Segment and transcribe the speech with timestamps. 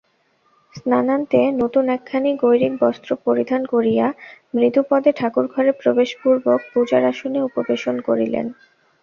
[0.75, 4.05] স্নানান্তে নূতন একখানি গৈরিক বস্ত্র পরিধান করিয়া
[4.53, 8.45] মৃদুপদে ঠাকুরঘরে প্রবেশপূর্বক পূজার আসনে উপবেশন করিলেন।